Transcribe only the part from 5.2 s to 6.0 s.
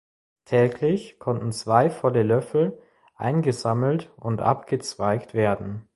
werden.